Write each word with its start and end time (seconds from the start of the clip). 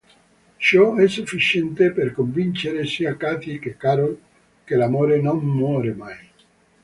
Ciò 0.57 0.95
è 0.95 1.07
sufficiente 1.07 1.91
per 1.91 2.11
convincere 2.11 2.85
sia 2.85 3.15
Katie 3.15 3.59
che 3.59 3.77
Carol 3.77 4.19
che 4.63 4.75
l’amore 4.75 5.21
non 5.21 5.45
muore 5.45 5.93
mai. 5.93 6.27